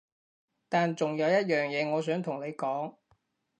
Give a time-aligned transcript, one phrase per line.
[0.67, 2.95] 但仲有一樣嘢我想同你講